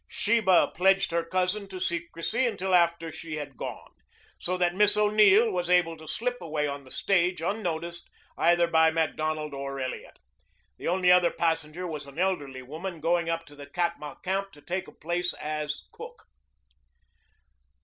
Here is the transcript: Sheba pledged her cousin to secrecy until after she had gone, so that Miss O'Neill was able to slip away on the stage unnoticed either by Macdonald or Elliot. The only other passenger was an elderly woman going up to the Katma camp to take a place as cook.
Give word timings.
Sheba 0.07 0.71
pledged 0.75 1.11
her 1.11 1.23
cousin 1.23 1.67
to 1.67 1.79
secrecy 1.79 2.47
until 2.47 2.73
after 2.73 3.11
she 3.11 3.35
had 3.35 3.55
gone, 3.55 3.91
so 4.39 4.57
that 4.57 4.73
Miss 4.73 4.97
O'Neill 4.97 5.51
was 5.51 5.69
able 5.69 5.95
to 5.97 6.07
slip 6.07 6.41
away 6.41 6.65
on 6.65 6.85
the 6.85 6.89
stage 6.89 7.39
unnoticed 7.39 8.09
either 8.35 8.65
by 8.65 8.89
Macdonald 8.89 9.53
or 9.53 9.79
Elliot. 9.79 10.17
The 10.79 10.87
only 10.87 11.11
other 11.11 11.29
passenger 11.29 11.85
was 11.85 12.07
an 12.07 12.17
elderly 12.17 12.63
woman 12.63 12.99
going 12.99 13.29
up 13.29 13.45
to 13.45 13.55
the 13.55 13.67
Katma 13.67 14.15
camp 14.23 14.51
to 14.53 14.61
take 14.63 14.87
a 14.87 14.91
place 14.91 15.35
as 15.35 15.83
cook. 15.91 16.23